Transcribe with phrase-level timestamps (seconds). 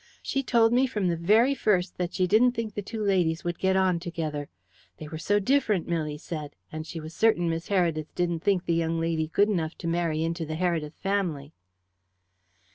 [0.23, 3.59] She told me from the very first that she didn't think the two ladies would
[3.59, 4.49] get on together.
[4.97, 8.73] They were so different, Milly said, and she was certain Miss Heredith didn't think the
[8.73, 11.53] young lady good enough to marry into the Heredith family."